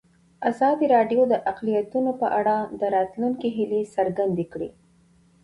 [0.49, 4.69] ازادي راډیو د اقلیتونه په اړه د راتلونکي هیلې څرګندې کړې.